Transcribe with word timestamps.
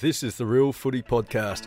This 0.00 0.22
is 0.22 0.36
the 0.36 0.46
Real 0.46 0.72
Footy 0.72 1.02
Podcast. 1.02 1.66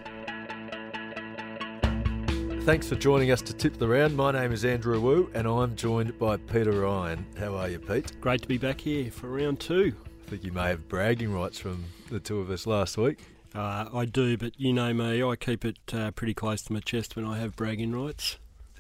Thanks 2.64 2.88
for 2.88 2.96
joining 2.96 3.30
us 3.30 3.42
to 3.42 3.54
tip 3.54 3.78
the 3.78 3.90
round. 3.90 4.16
My 4.16 4.32
name 4.32 4.54
is 4.54 4.64
Andrew 4.64 5.02
Wu, 5.02 5.30
and 5.34 5.46
I'm 5.46 5.76
joined 5.76 6.18
by 6.18 6.38
Peter 6.38 6.72
Ryan. 6.72 7.26
How 7.38 7.56
are 7.56 7.68
you, 7.68 7.78
Pete? 7.78 8.14
Great 8.22 8.42
to 8.44 8.48
be 8.48 8.58
back 8.58 8.80
here 8.80 9.12
for 9.12 9.28
round 9.28 9.60
two. 9.60 9.94
I 10.26 10.30
think 10.30 10.46
you 10.46 10.54
may 10.54 10.70
have 10.70 10.88
bragging 10.88 11.34
rights 11.34 11.60
from 11.60 11.84
the 12.10 12.22
two 12.22 12.40
of 12.40 12.50
us 12.50 12.66
last 12.66 12.98
week. 12.98 13.20
Uh, 13.54 13.90
I 13.94 14.06
do, 14.06 14.38
but 14.38 14.58
you 14.58 14.72
know 14.72 14.94
me, 14.94 15.22
I 15.22 15.36
keep 15.36 15.66
it 15.66 15.80
uh, 15.92 16.12
pretty 16.12 16.34
close 16.34 16.62
to 16.62 16.74
my 16.74 16.80
chest 16.80 17.18
when 17.18 17.26
I 17.26 17.38
have 17.38 17.58
bragging 17.58 17.92
rights. 17.92 18.38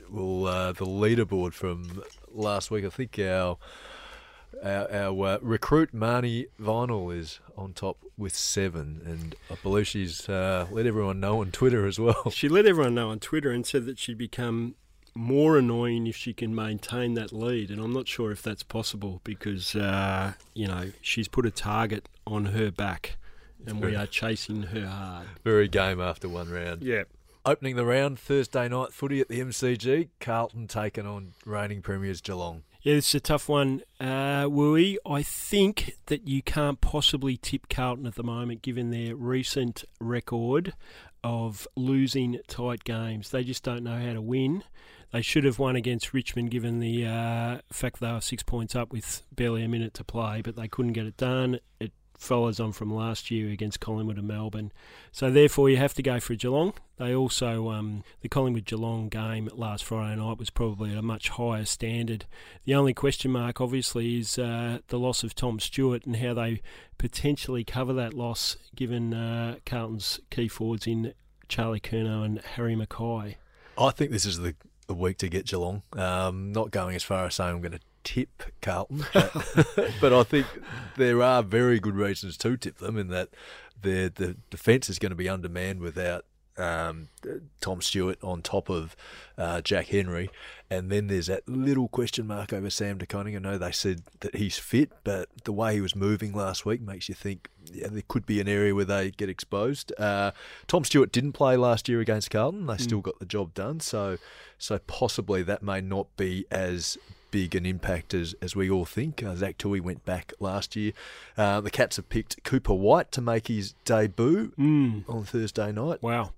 Well, 0.09 0.45
uh, 0.47 0.71
the 0.71 0.85
leaderboard 0.85 1.51
from 1.51 2.03
last 2.31 2.71
week, 2.71 2.85
I 2.85 2.89
think 2.89 3.19
our 3.19 3.57
our, 4.63 4.91
our 4.91 5.25
uh, 5.25 5.37
recruit 5.41 5.93
Marnie 5.93 6.47
Vinall 6.59 7.15
is 7.15 7.39
on 7.57 7.73
top 7.73 7.97
with 8.17 8.35
seven, 8.35 9.01
and 9.05 9.35
I 9.49 9.55
believe 9.61 9.87
she's 9.87 10.29
uh, 10.29 10.67
let 10.71 10.85
everyone 10.85 11.19
know 11.19 11.41
on 11.41 11.51
Twitter 11.51 11.85
as 11.85 11.99
well. 11.99 12.29
She 12.31 12.47
let 12.49 12.65
everyone 12.65 12.95
know 12.95 13.09
on 13.09 13.19
Twitter 13.19 13.51
and 13.51 13.65
said 13.65 13.85
that 13.85 13.99
she'd 13.99 14.17
become 14.17 14.75
more 15.13 15.57
annoying 15.57 16.07
if 16.07 16.15
she 16.15 16.33
can 16.33 16.55
maintain 16.55 17.15
that 17.15 17.33
lead, 17.33 17.69
and 17.69 17.81
I'm 17.81 17.93
not 17.93 18.07
sure 18.07 18.31
if 18.31 18.41
that's 18.41 18.63
possible 18.63 19.21
because 19.23 19.75
uh, 19.75 20.33
you 20.53 20.67
know 20.67 20.91
she's 21.01 21.27
put 21.27 21.45
a 21.45 21.51
target 21.51 22.07
on 22.25 22.45
her 22.45 22.71
back, 22.71 23.17
and 23.65 23.81
we 23.81 23.95
are 23.95 24.07
chasing 24.07 24.63
her 24.63 24.87
hard. 24.87 25.27
Very 25.43 25.67
game 25.67 25.99
after 25.99 26.29
one 26.29 26.49
round. 26.49 26.83
Yeah. 26.83 27.03
Opening 27.43 27.75
the 27.75 27.85
round 27.85 28.19
Thursday 28.19 28.67
night 28.69 28.93
footy 28.93 29.19
at 29.19 29.27
the 29.27 29.39
MCG. 29.39 30.09
Carlton 30.19 30.67
taking 30.67 31.07
on 31.07 31.33
reigning 31.43 31.81
premiers 31.81 32.21
Geelong. 32.21 32.61
Yeah, 32.83 32.95
it's 32.95 33.13
a 33.13 33.19
tough 33.19 33.47
one, 33.47 33.83
uh, 33.99 34.45
Wooey. 34.45 34.97
I 35.05 35.21
think 35.21 35.97
that 36.07 36.27
you 36.27 36.41
can't 36.41 36.81
possibly 36.81 37.37
tip 37.37 37.69
Carlton 37.69 38.07
at 38.07 38.15
the 38.15 38.23
moment, 38.23 38.63
given 38.63 38.89
their 38.89 39.15
recent 39.15 39.85
record 39.99 40.73
of 41.23 41.67
losing 41.75 42.39
tight 42.47 42.83
games. 42.83 43.29
They 43.29 43.43
just 43.43 43.61
don't 43.61 43.83
know 43.83 43.99
how 43.99 44.13
to 44.13 44.21
win. 44.21 44.63
They 45.11 45.21
should 45.21 45.43
have 45.43 45.59
won 45.59 45.75
against 45.75 46.11
Richmond, 46.11 46.49
given 46.49 46.79
the 46.79 47.05
uh, 47.05 47.57
fact 47.71 47.99
they 47.99 48.11
were 48.11 48.19
six 48.19 48.41
points 48.41 48.75
up 48.75 48.91
with 48.91 49.21
barely 49.31 49.63
a 49.63 49.67
minute 49.67 49.93
to 49.95 50.03
play, 50.03 50.41
but 50.41 50.55
they 50.55 50.67
couldn't 50.67 50.93
get 50.93 51.05
it 51.05 51.17
done. 51.17 51.59
It 51.79 51.91
follows 52.21 52.59
on 52.59 52.71
from 52.71 52.93
last 52.93 53.31
year 53.31 53.49
against 53.49 53.79
Collingwood 53.79 54.17
and 54.17 54.27
Melbourne. 54.27 54.71
So 55.11 55.31
therefore, 55.31 55.69
you 55.69 55.77
have 55.77 55.93
to 55.95 56.03
go 56.03 56.19
for 56.19 56.35
Geelong. 56.35 56.73
They 56.97 57.15
also 57.15 57.69
um, 57.71 58.03
the 58.21 58.29
Collingwood 58.29 58.65
Geelong 58.65 59.09
game 59.09 59.49
last 59.53 59.83
Friday 59.83 60.15
night 60.15 60.37
was 60.37 60.51
probably 60.51 60.91
at 60.91 60.97
a 60.97 61.01
much 61.01 61.29
higher 61.29 61.65
standard. 61.65 62.25
The 62.65 62.75
only 62.75 62.93
question 62.93 63.31
mark, 63.31 63.59
obviously, 63.59 64.19
is 64.19 64.37
uh, 64.37 64.79
the 64.87 64.99
loss 64.99 65.23
of 65.23 65.33
Tom 65.33 65.59
Stewart 65.59 66.05
and 66.05 66.17
how 66.17 66.35
they 66.35 66.61
potentially 66.97 67.63
cover 67.63 67.93
that 67.93 68.13
loss, 68.13 68.55
given 68.75 69.13
uh, 69.13 69.55
Carlton's 69.65 70.19
key 70.29 70.47
forwards 70.47 70.85
in 70.85 71.13
Charlie 71.47 71.79
Curnow 71.79 72.23
and 72.23 72.39
Harry 72.41 72.75
McKay. 72.75 73.35
I 73.77 73.89
think 73.89 74.11
this 74.11 74.25
is 74.25 74.37
the, 74.37 74.53
the 74.85 74.93
week 74.93 75.17
to 75.17 75.27
get 75.27 75.47
Geelong. 75.47 75.81
Um, 75.93 76.51
not 76.51 76.69
going 76.69 76.95
as 76.95 77.03
far 77.03 77.25
as 77.25 77.35
saying 77.35 77.55
I'm 77.55 77.61
going 77.61 77.71
to 77.71 77.79
tip 78.03 78.43
Carlton, 78.61 79.05
but, 79.13 79.33
but, 80.01 80.13
I 80.13 80.23
think 80.23 80.47
there 80.97 81.21
are 81.21 81.43
very 81.43 81.79
good 81.79 81.95
reasons 81.95 82.37
to 82.37 82.57
tip 82.57 82.77
them 82.77 82.97
in 82.97 83.07
that 83.09 83.29
the 83.81 84.11
the 84.13 84.37
defence 84.49 84.89
is 84.89 84.99
going 84.99 85.11
to 85.11 85.15
be 85.15 85.29
undermanned 85.29 85.79
without 85.79 86.25
um, 86.57 87.09
Tom 87.59 87.81
Stewart 87.81 88.17
on 88.23 88.41
top 88.41 88.69
of 88.69 88.95
uh, 89.37 89.61
Jack 89.61 89.87
Henry. 89.87 90.29
And 90.69 90.89
then 90.89 91.07
there's 91.07 91.27
that 91.27 91.47
little 91.47 91.87
question 91.89 92.27
mark 92.27 92.53
over 92.53 92.69
Sam 92.69 92.97
De 92.97 93.05
Koning. 93.05 93.35
I 93.35 93.39
know 93.39 93.57
they 93.57 93.71
said 93.71 94.03
that 94.21 94.35
he's 94.35 94.57
fit, 94.57 94.91
but 95.03 95.27
the 95.43 95.51
way 95.51 95.73
he 95.75 95.81
was 95.81 95.95
moving 95.95 96.33
last 96.33 96.65
week 96.65 96.81
makes 96.81 97.09
you 97.09 97.15
think 97.15 97.49
yeah, 97.71 97.87
there 97.89 98.03
could 98.07 98.25
be 98.25 98.39
an 98.39 98.47
area 98.47 98.73
where 98.73 98.85
they 98.85 99.11
get 99.11 99.29
exposed. 99.29 99.91
Uh, 99.97 100.31
Tom 100.67 100.83
Stewart 100.85 101.11
didn't 101.11 101.33
play 101.33 101.57
last 101.57 101.89
year 101.89 101.99
against 101.99 102.31
Carlton. 102.31 102.67
They 102.67 102.75
mm. 102.75 102.81
still 102.81 103.01
got 103.01 103.19
the 103.19 103.25
job 103.25 103.53
done. 103.53 103.79
So, 103.79 104.17
so 104.57 104.79
possibly 104.79 105.43
that 105.43 105.61
may 105.61 105.81
not 105.81 106.15
be 106.15 106.45
as 106.51 106.97
big 107.31 107.55
an 107.55 107.65
impact 107.65 108.13
as, 108.13 108.35
as 108.41 108.55
we 108.55 108.69
all 108.69 108.85
think. 108.85 109.23
Uh, 109.23 109.35
Zach 109.35 109.57
Tuohy 109.57 109.81
went 109.81 110.05
back 110.05 110.33
last 110.39 110.75
year. 110.75 110.91
Uh, 111.37 111.61
the 111.61 111.71
Cats 111.71 111.95
have 111.95 112.09
picked 112.09 112.43
Cooper 112.43 112.73
Whyte 112.73 113.11
to 113.13 113.21
make 113.21 113.47
his 113.47 113.73
debut 113.85 114.51
mm. 114.59 115.03
on 115.09 115.23
Thursday 115.23 115.71
night. 115.71 116.03
Wow. 116.03 116.33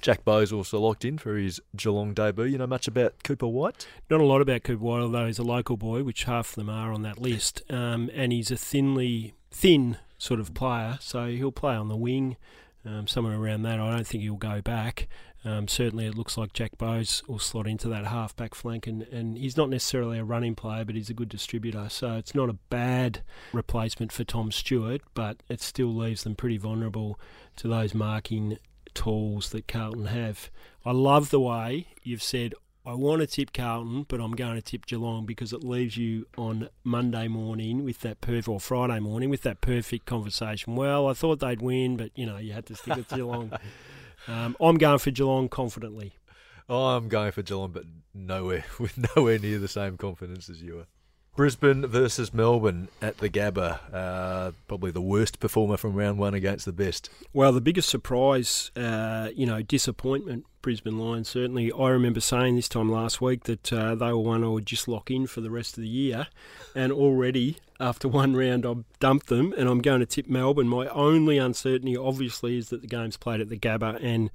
Jack 0.00 0.24
Bowes 0.24 0.52
also 0.52 0.80
locked 0.80 1.04
in 1.04 1.16
for 1.16 1.36
his 1.36 1.62
Geelong 1.76 2.12
debut. 2.12 2.44
You 2.44 2.58
know 2.58 2.66
much 2.66 2.86
about 2.88 3.22
Cooper 3.22 3.46
Whyte? 3.46 3.86
Not 4.10 4.20
a 4.20 4.24
lot 4.24 4.42
about 4.42 4.62
Cooper 4.62 4.82
Whyte, 4.82 5.00
although 5.00 5.26
he's 5.26 5.38
a 5.38 5.44
local 5.44 5.76
boy, 5.76 6.02
which 6.02 6.24
half 6.24 6.50
of 6.50 6.54
them 6.56 6.68
are 6.68 6.92
on 6.92 7.02
that 7.02 7.18
list. 7.18 7.62
Um, 7.70 8.10
and 8.12 8.32
he's 8.32 8.50
a 8.50 8.56
thinly 8.56 9.34
thin 9.50 9.96
sort 10.18 10.40
of 10.40 10.52
player, 10.52 10.98
so 11.00 11.26
he'll 11.26 11.52
play 11.52 11.74
on 11.74 11.88
the 11.88 11.96
wing, 11.96 12.36
um, 12.84 13.06
somewhere 13.06 13.36
around 13.36 13.62
that. 13.62 13.80
I 13.80 13.90
don't 13.92 14.06
think 14.06 14.22
he'll 14.22 14.34
go 14.34 14.60
back. 14.60 15.08
Um, 15.44 15.68
certainly, 15.68 16.06
it 16.06 16.16
looks 16.16 16.38
like 16.38 16.54
Jack 16.54 16.78
Bowes 16.78 17.22
will 17.28 17.38
slot 17.38 17.66
into 17.66 17.88
that 17.88 18.06
half 18.06 18.34
back 18.34 18.54
flank, 18.54 18.86
and, 18.86 19.02
and 19.02 19.36
he's 19.36 19.56
not 19.56 19.68
necessarily 19.68 20.18
a 20.18 20.24
running 20.24 20.54
player, 20.54 20.84
but 20.84 20.94
he's 20.94 21.10
a 21.10 21.14
good 21.14 21.28
distributor. 21.28 21.88
So 21.90 22.14
it's 22.14 22.34
not 22.34 22.48
a 22.48 22.54
bad 22.70 23.22
replacement 23.52 24.10
for 24.10 24.24
Tom 24.24 24.50
Stewart, 24.50 25.02
but 25.12 25.42
it 25.48 25.60
still 25.60 25.94
leaves 25.94 26.24
them 26.24 26.34
pretty 26.34 26.56
vulnerable 26.56 27.20
to 27.56 27.68
those 27.68 27.94
marking 27.94 28.58
tools 28.94 29.50
that 29.50 29.68
Carlton 29.68 30.06
have. 30.06 30.50
I 30.84 30.92
love 30.92 31.30
the 31.30 31.40
way 31.40 31.88
you've 32.02 32.22
said, 32.22 32.54
I 32.86 32.92
want 32.92 33.20
to 33.22 33.26
tip 33.26 33.52
Carlton, 33.54 34.04
but 34.08 34.20
I'm 34.20 34.32
going 34.32 34.56
to 34.56 34.62
tip 34.62 34.84
Geelong 34.84 35.24
because 35.24 35.54
it 35.54 35.64
leaves 35.64 35.96
you 35.96 36.26
on 36.36 36.68
Monday 36.84 37.28
morning 37.28 37.82
with 37.82 38.00
that 38.00 38.20
perfect, 38.20 38.48
or 38.48 38.60
Friday 38.60 39.00
morning 39.00 39.30
with 39.30 39.40
that 39.42 39.62
perfect 39.62 40.04
conversation. 40.04 40.76
Well, 40.76 41.08
I 41.08 41.14
thought 41.14 41.40
they'd 41.40 41.62
win, 41.62 41.96
but 41.96 42.10
you 42.14 42.26
know 42.26 42.36
you 42.36 42.52
had 42.52 42.66
to 42.66 42.76
stick 42.76 42.96
with 42.96 43.08
Geelong. 43.14 43.52
Um, 44.28 44.56
I'm 44.60 44.76
going 44.76 44.98
for 44.98 45.10
Geelong 45.10 45.48
confidently. 45.48 46.14
I'm 46.68 47.08
going 47.08 47.32
for 47.32 47.42
Geelong, 47.42 47.72
but 47.72 47.84
nowhere 48.14 48.64
with 48.78 48.98
nowhere 49.16 49.38
near 49.38 49.58
the 49.58 49.68
same 49.68 49.96
confidence 49.96 50.48
as 50.48 50.62
you 50.62 50.80
are. 50.80 50.86
Brisbane 51.36 51.84
versus 51.86 52.32
Melbourne 52.32 52.88
at 53.02 53.18
the 53.18 53.28
Gabba. 53.28 53.80
Uh, 53.92 54.52
probably 54.68 54.92
the 54.92 55.00
worst 55.00 55.40
performer 55.40 55.76
from 55.76 55.94
round 55.94 56.16
one 56.16 56.32
against 56.32 56.64
the 56.64 56.72
best. 56.72 57.10
Well, 57.32 57.52
the 57.52 57.60
biggest 57.60 57.88
surprise, 57.88 58.70
uh, 58.76 59.30
you 59.34 59.44
know, 59.44 59.60
disappointment, 59.60 60.46
Brisbane 60.64 60.98
Lions, 60.98 61.28
certainly. 61.28 61.70
I 61.70 61.90
remember 61.90 62.20
saying 62.20 62.56
this 62.56 62.70
time 62.70 62.90
last 62.90 63.20
week 63.20 63.44
that 63.44 63.70
uh, 63.70 63.94
they 63.94 64.06
were 64.06 64.16
one 64.16 64.42
I 64.42 64.46
would 64.46 64.64
just 64.64 64.88
lock 64.88 65.10
in 65.10 65.26
for 65.26 65.42
the 65.42 65.50
rest 65.50 65.76
of 65.76 65.82
the 65.82 65.88
year. 65.88 66.28
And 66.74 66.90
already, 66.90 67.58
after 67.78 68.08
one 68.08 68.34
round, 68.34 68.64
I've 68.64 68.82
dumped 68.98 69.26
them 69.26 69.52
and 69.58 69.68
I'm 69.68 69.82
going 69.82 70.00
to 70.00 70.06
tip 70.06 70.26
Melbourne. 70.26 70.66
My 70.66 70.86
only 70.86 71.36
uncertainty, 71.36 71.98
obviously, 71.98 72.56
is 72.56 72.70
that 72.70 72.80
the 72.80 72.86
game's 72.86 73.18
played 73.18 73.42
at 73.42 73.50
the 73.50 73.58
Gabba 73.58 74.02
and 74.02 74.30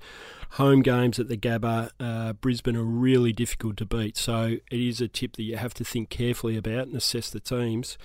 home 0.52 0.84
games 0.84 1.18
at 1.18 1.30
the 1.30 1.36
Gabba, 1.36 1.90
uh, 2.00 2.34
Brisbane 2.34 2.76
are 2.76 2.84
really 2.84 3.34
difficult 3.34 3.78
to 3.78 3.86
beat. 3.88 4.16
So 4.16 4.58
it 4.70 4.80
is 4.80 5.02
a 5.02 5.08
tip 5.08 5.36
that 5.36 5.44
you 5.44 5.58
have 5.58 5.74
to 5.74 5.84
think 5.84 6.12
carefully 6.12 6.56
about 6.58 6.86
and 6.86 6.96
assess 6.96 7.32
the 7.32 7.40
teams. 7.40 7.98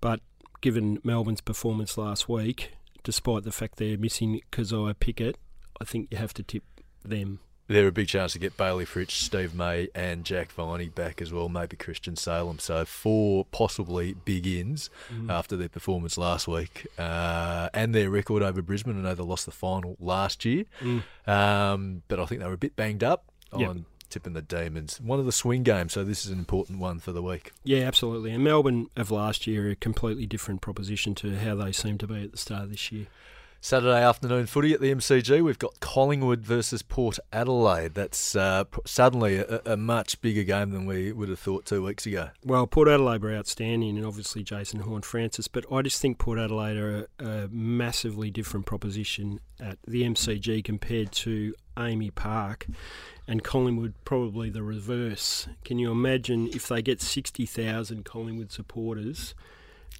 But 0.00 0.20
given 0.60 1.00
Melbourne's 1.02 1.40
performance 1.40 1.98
last 1.98 2.28
week, 2.28 2.74
despite 3.02 3.42
the 3.42 3.50
fact 3.50 3.78
they're 3.78 3.98
missing 3.98 4.40
Kysaiah 4.52 5.00
Pickett, 5.00 5.36
I 5.80 5.84
think 5.84 6.12
you 6.12 6.18
have 6.18 6.34
to 6.34 6.44
tip 6.44 6.62
them 7.04 7.40
they're 7.72 7.88
a 7.88 7.92
big 7.92 8.08
chance 8.08 8.32
to 8.34 8.38
get 8.38 8.56
Bayley 8.56 8.84
Fritsch, 8.84 9.12
Steve 9.12 9.54
May, 9.54 9.88
and 9.94 10.24
Jack 10.24 10.52
Viney 10.52 10.88
back 10.88 11.20
as 11.22 11.32
well, 11.32 11.48
maybe 11.48 11.76
Christian 11.76 12.16
Salem. 12.16 12.58
So 12.58 12.84
four 12.84 13.44
possibly 13.46 14.14
big 14.24 14.46
ins 14.46 14.90
mm. 15.12 15.30
after 15.30 15.56
their 15.56 15.68
performance 15.68 16.16
last 16.18 16.46
week 16.46 16.86
uh, 16.98 17.68
and 17.74 17.94
their 17.94 18.10
record 18.10 18.42
over 18.42 18.62
Brisbane. 18.62 18.98
I 18.98 19.02
know 19.02 19.14
they 19.14 19.22
lost 19.22 19.46
the 19.46 19.52
final 19.52 19.96
last 19.98 20.44
year, 20.44 20.64
mm. 20.80 21.02
um, 21.26 22.02
but 22.08 22.20
I 22.20 22.26
think 22.26 22.40
they 22.40 22.46
were 22.46 22.54
a 22.54 22.58
bit 22.58 22.76
banged 22.76 23.02
up 23.02 23.24
yep. 23.56 23.68
on 23.68 23.86
tipping 24.12 24.34
the 24.34 24.42
Demons. 24.42 25.00
One 25.00 25.18
of 25.18 25.26
the 25.26 25.32
swing 25.32 25.62
games, 25.62 25.94
so 25.94 26.04
this 26.04 26.24
is 26.24 26.30
an 26.30 26.38
important 26.38 26.78
one 26.78 26.98
for 26.98 27.12
the 27.12 27.22
week. 27.22 27.52
Yeah, 27.64 27.80
absolutely. 27.84 28.32
And 28.32 28.44
Melbourne 28.44 28.88
of 28.96 29.10
last 29.10 29.46
year 29.46 29.70
a 29.70 29.76
completely 29.76 30.26
different 30.26 30.60
proposition 30.60 31.14
to 31.16 31.36
how 31.36 31.54
they 31.54 31.72
seem 31.72 31.98
to 31.98 32.06
be 32.06 32.24
at 32.24 32.32
the 32.32 32.38
start 32.38 32.64
of 32.64 32.70
this 32.70 32.92
year. 32.92 33.06
Saturday 33.64 34.02
afternoon 34.02 34.46
footy 34.46 34.72
at 34.72 34.80
the 34.80 34.92
MCG. 34.92 35.40
We've 35.40 35.56
got 35.56 35.78
Collingwood 35.78 36.40
versus 36.40 36.82
Port 36.82 37.20
Adelaide. 37.32 37.94
That's 37.94 38.34
uh, 38.34 38.64
suddenly 38.84 39.36
a, 39.36 39.60
a, 39.64 39.76
much 39.76 40.20
bigger 40.20 40.42
game 40.42 40.72
than 40.72 40.84
we 40.84 41.12
would 41.12 41.28
have 41.28 41.38
thought 41.38 41.64
two 41.64 41.80
weeks 41.80 42.04
ago. 42.04 42.30
Well, 42.44 42.66
Port 42.66 42.88
Adelaide 42.88 43.22
were 43.22 43.32
outstanding, 43.32 43.96
and 43.96 44.04
obviously 44.04 44.42
Jason 44.42 44.80
Horne-Francis, 44.80 45.46
but 45.46 45.64
I 45.72 45.80
just 45.82 46.02
think 46.02 46.18
Port 46.18 46.40
Adelaide 46.40 46.76
are 46.76 47.06
a, 47.20 47.24
a 47.24 47.48
massively 47.52 48.32
different 48.32 48.66
proposition 48.66 49.38
at 49.60 49.78
the 49.86 50.02
MCG 50.02 50.64
compared 50.64 51.12
to 51.12 51.54
Amy 51.78 52.10
Park 52.10 52.66
and 53.28 53.44
Collingwood 53.44 53.94
probably 54.04 54.50
the 54.50 54.64
reverse. 54.64 55.46
Can 55.64 55.78
you 55.78 55.92
imagine 55.92 56.48
if 56.48 56.66
they 56.66 56.82
get 56.82 57.00
60,000 57.00 58.04
Collingwood 58.04 58.50
supporters? 58.50 59.36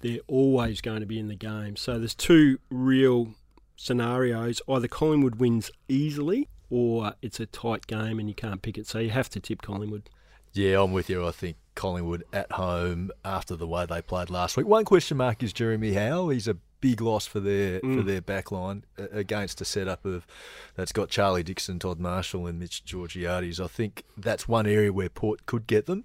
They're 0.01 0.19
always 0.27 0.81
going 0.81 0.99
to 0.99 1.05
be 1.05 1.17
in 1.17 1.29
the 1.29 1.35
game. 1.35 1.77
So 1.77 1.97
there's 1.97 2.13
two 2.13 2.59
real 2.69 3.35
scenarios, 3.75 4.61
either 4.69 4.87
Collingwood 4.87 5.35
wins 5.35 5.71
easily 5.87 6.49
or 6.69 7.13
it's 7.21 7.39
a 7.39 7.45
tight 7.45 7.87
game 7.87 8.19
and 8.19 8.27
you 8.27 8.35
can't 8.35 8.61
pick 8.61 8.77
it. 8.77 8.87
So 8.87 8.99
you 8.99 9.09
have 9.11 9.29
to 9.29 9.39
tip 9.39 9.61
Collingwood. 9.61 10.09
Yeah, 10.53 10.81
I'm 10.81 10.91
with 10.91 11.09
you. 11.09 11.25
I 11.27 11.31
think 11.31 11.57
Collingwood 11.75 12.23
at 12.31 12.51
home 12.51 13.11
after 13.25 13.55
the 13.55 13.67
way 13.67 13.85
they 13.85 14.01
played 14.01 14.29
last 14.29 14.55
week. 14.57 14.67
One 14.67 14.85
question 14.85 15.17
mark 15.17 15.41
is 15.41 15.51
Jeremy 15.53 15.93
Howe. 15.93 16.29
He's 16.29 16.47
a 16.47 16.57
big 16.79 16.99
loss 17.01 17.25
for 17.25 17.39
their 17.39 17.79
for 17.79 17.85
Mm. 17.87 18.05
their 18.05 18.21
back 18.21 18.51
line 18.51 18.83
against 18.97 19.61
a 19.61 19.65
setup 19.65 20.05
of 20.05 20.27
that's 20.75 20.91
got 20.91 21.09
Charlie 21.09 21.41
Dixon, 21.41 21.79
Todd 21.79 21.99
Marshall, 21.99 22.45
and 22.45 22.59
Mitch 22.59 22.83
Georgiades. 22.85 23.59
I 23.59 23.67
think 23.67 24.03
that's 24.17 24.47
one 24.47 24.67
area 24.67 24.91
where 24.93 25.09
Port 25.09 25.45
could 25.45 25.65
get 25.65 25.85
them. 25.85 26.03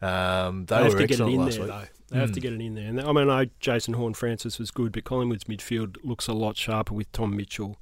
Um, 0.00 0.66
they, 0.66 0.76
They 0.76 0.82
were 0.84 0.90
to 0.90 0.96
get 0.98 1.10
it 1.10 1.10
excellent 1.14 1.34
in 1.34 1.40
last 1.40 1.56
there, 1.56 1.64
week. 1.66 1.74
though. 1.74 1.84
They 2.10 2.18
have 2.18 2.32
to 2.32 2.40
Mm. 2.40 2.42
get 2.42 2.52
it 2.54 2.60
in 2.62 2.74
there. 2.74 2.88
And 2.88 3.00
I 3.00 3.12
mean, 3.12 3.28
I 3.28 3.44
know 3.44 3.50
Jason 3.60 3.94
Horne-Francis 3.94 4.58
was 4.58 4.70
good, 4.70 4.92
but 4.92 5.04
Collingwood's 5.04 5.44
midfield 5.44 5.96
looks 6.02 6.26
a 6.26 6.32
lot 6.32 6.56
sharper 6.56 6.94
with 6.94 7.10
Tom 7.12 7.36
Mitchell 7.36 7.78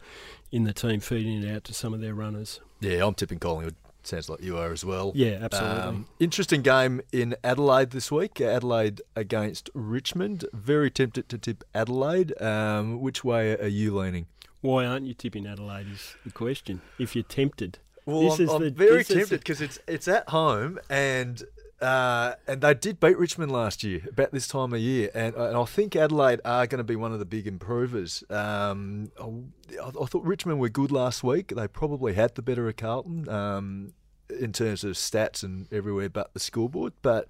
in 0.50 0.64
the 0.64 0.72
team 0.72 1.00
feeding 1.00 1.42
it 1.42 1.54
out 1.54 1.64
to 1.64 1.74
some 1.74 1.94
of 1.94 2.00
their 2.00 2.14
runners. 2.14 2.60
Yeah, 2.80 3.06
I'm 3.06 3.14
tipping 3.14 3.38
Collingwood. 3.38 3.76
Sounds 4.02 4.28
like 4.28 4.40
you 4.42 4.56
are 4.56 4.70
as 4.72 4.84
well. 4.84 5.10
Yeah, 5.16 5.38
absolutely. 5.42 5.80
Um, 5.80 6.06
interesting 6.20 6.62
game 6.62 7.00
in 7.12 7.34
Adelaide 7.42 7.90
this 7.90 8.10
week. 8.12 8.40
Adelaide 8.40 9.00
against 9.16 9.68
Richmond. 9.74 10.44
Very 10.52 10.90
tempted 10.92 11.28
to 11.28 11.38
tip 11.38 11.64
Adelaide. 11.74 12.40
Um, 12.40 13.00
which 13.00 13.24
way 13.24 13.56
are 13.56 13.66
you 13.66 13.96
leaning? 13.96 14.26
Why 14.60 14.86
aren't 14.86 15.06
you 15.06 15.14
tipping 15.14 15.46
Adelaide 15.46 15.88
is 15.92 16.14
the 16.24 16.30
question. 16.32 16.82
If 17.00 17.14
you're 17.16 17.24
tempted. 17.24 17.78
Well, 18.04 18.22
This 18.22 18.38
I'm, 18.38 18.44
is 18.44 18.52
I'm 18.52 18.62
the- 18.62 18.70
very 18.70 18.98
this 18.98 19.08
tempted 19.08 19.28
the- 19.30 19.38
because 19.38 19.60
it's 19.60 19.80
it's 19.88 20.06
at 20.06 20.28
home 20.28 20.78
and 20.88 21.42
uh, 21.80 22.34
and 22.46 22.60
they 22.62 22.74
did 22.74 22.98
beat 23.00 23.18
Richmond 23.18 23.52
last 23.52 23.84
year 23.84 24.00
about 24.08 24.32
this 24.32 24.48
time 24.48 24.72
of 24.72 24.80
year, 24.80 25.10
and, 25.14 25.34
and 25.34 25.56
I 25.56 25.64
think 25.64 25.94
Adelaide 25.94 26.40
are 26.44 26.66
going 26.66 26.78
to 26.78 26.84
be 26.84 26.96
one 26.96 27.12
of 27.12 27.18
the 27.18 27.24
big 27.26 27.46
improvers. 27.46 28.24
Um, 28.30 29.10
I, 29.20 29.88
I 29.88 30.06
thought 30.06 30.24
Richmond 30.24 30.58
were 30.60 30.68
good 30.70 30.90
last 30.90 31.22
week. 31.22 31.48
They 31.54 31.68
probably 31.68 32.14
had 32.14 32.34
the 32.34 32.42
better 32.42 32.68
of 32.68 32.76
Carlton 32.76 33.28
um, 33.28 33.92
in 34.40 34.52
terms 34.52 34.84
of 34.84 34.92
stats 34.92 35.42
and 35.42 35.70
everywhere 35.72 36.08
but 36.08 36.32
the 36.34 36.40
scoreboard. 36.40 36.94
But 37.02 37.28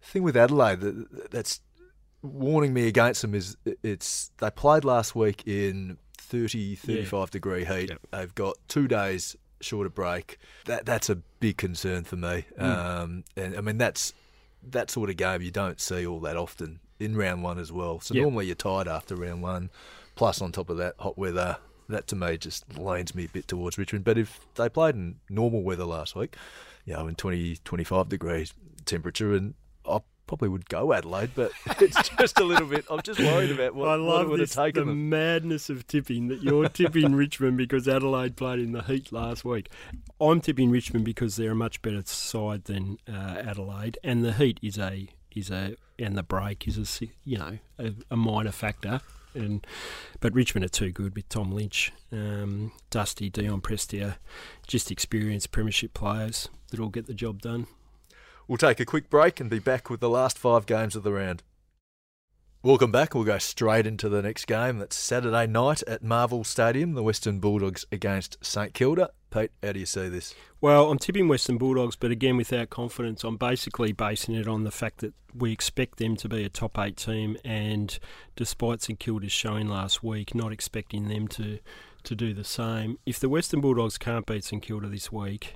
the 0.00 0.06
thing 0.06 0.22
with 0.22 0.36
Adelaide 0.36 0.80
that, 0.80 1.30
that's 1.30 1.60
warning 2.22 2.72
me 2.72 2.86
against 2.86 3.22
them 3.22 3.34
is 3.34 3.56
it's 3.82 4.30
they 4.38 4.48
played 4.50 4.84
last 4.84 5.16
week 5.16 5.42
in 5.44 5.98
30 6.18 6.76
35 6.76 7.32
degree 7.32 7.64
heat 7.64 7.90
Yep. 7.90 7.98
they've 8.12 8.34
got 8.36 8.56
two 8.68 8.86
days 8.86 9.34
shorter 9.64 9.90
break 9.90 10.38
that 10.66 10.84
that's 10.86 11.08
a 11.10 11.16
big 11.16 11.56
concern 11.56 12.04
for 12.04 12.16
me 12.16 12.44
Mm. 12.58 12.64
um, 13.02 13.24
and 13.36 13.56
I 13.56 13.60
mean 13.60 13.78
that's 13.78 14.12
that 14.62 14.90
sort 14.90 15.10
of 15.10 15.16
game 15.16 15.42
you 15.42 15.50
don't 15.50 15.80
see 15.80 16.06
all 16.06 16.20
that 16.20 16.36
often 16.36 16.80
in 17.00 17.16
round 17.16 17.42
one 17.42 17.58
as 17.58 17.72
well 17.72 18.00
so 18.00 18.14
Yep. 18.14 18.22
normally 18.22 18.46
you're 18.46 18.54
tired 18.54 18.86
after 18.88 19.16
round 19.16 19.42
one 19.42 19.70
plus 20.14 20.40
on 20.40 20.52
top 20.52 20.70
of 20.70 20.76
that 20.76 20.94
hot 21.00 21.18
weather 21.18 21.56
that 21.88 22.06
to 22.08 22.16
me 22.16 22.36
just 22.38 22.78
leans 22.78 23.14
me 23.14 23.24
a 23.24 23.28
bit 23.28 23.48
towards 23.48 23.76
Richmond 23.78 24.04
but 24.04 24.16
if 24.18 24.40
they 24.54 24.68
played 24.68 24.94
in 24.94 25.16
normal 25.28 25.62
weather 25.62 25.84
last 25.84 26.14
week 26.14 26.36
you 26.84 26.92
know 26.94 27.06
in 27.08 27.14
20 27.16 27.56
25 27.64 28.08
degrees 28.08 28.54
temperature 28.84 29.32
and 29.34 29.54
I 29.84 29.98
probably 30.32 30.48
would 30.48 30.66
go 30.70 30.94
Adelaide, 30.94 31.30
but 31.34 31.52
it's 31.78 32.08
just 32.08 32.40
a 32.40 32.42
little 32.42 32.66
bit. 32.66 32.86
I'm 32.90 33.02
just 33.02 33.20
worried 33.20 33.50
about 33.50 33.74
what, 33.74 33.90
I 33.90 33.98
what 33.98 34.00
love 34.00 34.22
it 34.22 34.28
would 34.30 34.40
have 34.40 34.48
this, 34.48 34.72
the 34.72 34.80
them. 34.80 35.10
madness 35.10 35.68
of 35.68 35.86
tipping 35.86 36.28
that 36.28 36.42
you're 36.42 36.70
tipping 36.70 37.14
Richmond 37.16 37.58
because 37.58 37.86
Adelaide 37.86 38.34
played 38.34 38.58
in 38.58 38.72
the 38.72 38.80
heat 38.80 39.12
last 39.12 39.44
week. 39.44 39.68
I'm 40.18 40.40
tipping 40.40 40.70
Richmond 40.70 41.04
because 41.04 41.36
they're 41.36 41.50
a 41.50 41.54
much 41.54 41.82
better 41.82 42.00
side 42.06 42.64
than 42.64 42.96
uh, 43.06 43.42
Adelaide, 43.46 43.98
and 44.02 44.24
the 44.24 44.32
heat 44.32 44.58
is 44.62 44.78
a 44.78 45.06
is 45.36 45.50
a 45.50 45.76
and 45.98 46.16
the 46.16 46.22
break 46.22 46.66
is 46.66 46.78
a 46.78 47.06
you 47.26 47.36
know 47.36 47.58
a, 47.78 47.92
a 48.10 48.16
minor 48.16 48.52
factor. 48.52 49.02
And 49.34 49.66
but 50.20 50.32
Richmond 50.32 50.64
are 50.64 50.70
too 50.70 50.92
good 50.92 51.14
with 51.14 51.28
Tom 51.28 51.52
Lynch, 51.52 51.92
um, 52.10 52.72
Dusty, 52.88 53.28
Dion 53.28 53.60
Prestia, 53.60 54.16
just 54.66 54.90
experienced 54.90 55.52
premiership 55.52 55.92
players 55.92 56.48
that'll 56.70 56.88
get 56.88 57.06
the 57.06 57.12
job 57.12 57.42
done. 57.42 57.66
We'll 58.52 58.58
take 58.58 58.80
a 58.80 58.84
quick 58.84 59.08
break 59.08 59.40
and 59.40 59.48
be 59.48 59.60
back 59.60 59.88
with 59.88 60.00
the 60.00 60.10
last 60.10 60.36
five 60.36 60.66
games 60.66 60.94
of 60.94 61.04
the 61.04 61.12
round. 61.14 61.42
Welcome 62.62 62.92
back. 62.92 63.14
We'll 63.14 63.24
go 63.24 63.38
straight 63.38 63.86
into 63.86 64.10
the 64.10 64.20
next 64.20 64.44
game. 64.44 64.78
That's 64.78 64.94
Saturday 64.94 65.46
night 65.46 65.82
at 65.84 66.02
Marvel 66.02 66.44
Stadium, 66.44 66.92
the 66.92 67.02
Western 67.02 67.38
Bulldogs 67.38 67.86
against 67.90 68.36
St 68.44 68.74
Kilda. 68.74 69.08
Pete, 69.30 69.52
how 69.62 69.72
do 69.72 69.80
you 69.80 69.86
see 69.86 70.10
this? 70.10 70.34
Well, 70.60 70.90
I'm 70.90 70.98
tipping 70.98 71.28
Western 71.28 71.56
Bulldogs, 71.56 71.96
but 71.96 72.10
again, 72.10 72.36
without 72.36 72.68
confidence, 72.68 73.24
I'm 73.24 73.38
basically 73.38 73.92
basing 73.92 74.34
it 74.34 74.46
on 74.46 74.64
the 74.64 74.70
fact 74.70 74.98
that 74.98 75.14
we 75.34 75.50
expect 75.50 75.96
them 75.96 76.14
to 76.16 76.28
be 76.28 76.44
a 76.44 76.50
top 76.50 76.78
eight 76.78 76.98
team, 76.98 77.38
and 77.46 77.98
despite 78.36 78.82
St 78.82 78.98
Kilda's 78.98 79.32
showing 79.32 79.66
last 79.66 80.04
week, 80.04 80.34
not 80.34 80.52
expecting 80.52 81.08
them 81.08 81.26
to 81.28 81.58
to 82.02 82.14
do 82.14 82.34
the 82.34 82.44
same. 82.44 82.98
If 83.06 83.18
the 83.18 83.30
Western 83.30 83.62
Bulldogs 83.62 83.96
can't 83.96 84.26
beat 84.26 84.44
St 84.44 84.62
Kilda 84.62 84.88
this 84.88 85.10
week, 85.10 85.54